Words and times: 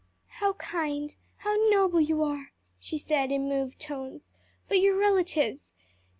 "How 0.39 0.53
kind, 0.53 1.15
how 1.37 1.55
noble 1.69 2.01
you 2.01 2.23
are," 2.23 2.53
she 2.79 2.97
said, 2.97 3.31
in 3.31 3.47
moved 3.47 3.79
tones. 3.79 4.31
"But 4.67 4.79
your 4.79 4.95
relatives? 4.97 5.73